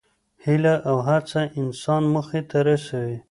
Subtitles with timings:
[0.45, 3.17] هیله او هڅه انسان موخې ته رسوي.